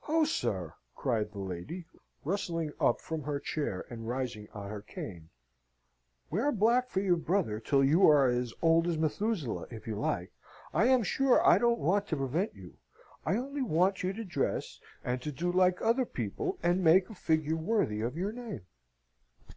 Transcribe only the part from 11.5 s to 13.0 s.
don't want to prevent you.